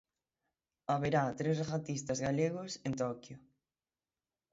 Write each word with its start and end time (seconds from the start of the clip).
Haberá 0.91 1.23
tres 1.39 1.55
regatistas 1.61 2.19
galegos 2.27 2.71
en 2.87 2.91
Toquio. 3.01 3.37